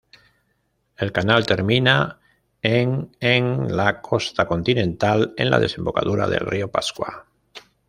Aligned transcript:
El 1.05 1.11
canal 1.11 1.45
termina 1.51 2.19
en 2.63 3.11
en 3.19 3.77
la 3.77 4.01
costa 4.01 4.47
continental, 4.47 5.35
en 5.37 5.51
la 5.51 5.59
desembocadura 5.59 6.27
del 6.27 6.39
río 6.39 6.71
Pascua. 6.71 7.27